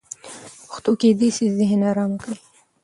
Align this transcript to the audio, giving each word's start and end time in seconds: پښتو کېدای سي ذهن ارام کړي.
پښتو 0.67 0.91
کېدای 1.01 1.29
سي 1.37 1.45
ذهن 1.57 1.81
ارام 1.91 2.11
کړي. 2.21 2.37